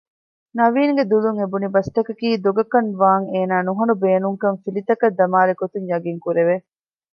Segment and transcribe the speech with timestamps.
[0.57, 6.55] ނަޥީންގެ ދުލުން އެބުނިބަސްތަކަކީ ދޮގަކަށްވާން އޭނާ ނުހަނު ބޭނުންކަން ފިލިތަކަށް ދަމާލިގޮތުން ޔަގީންކުރެވެ